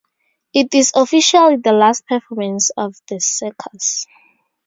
[0.51, 4.07] It is officially the last performance of the circus.